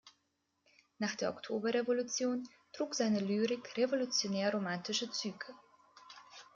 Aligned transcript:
Nach 0.97 1.13
der 1.13 1.29
Oktoberrevolution 1.29 2.49
trug 2.73 2.95
seine 2.95 3.19
Lyrik 3.19 3.77
revolutionär-romantische 3.77 5.11
Züge. 5.11 5.45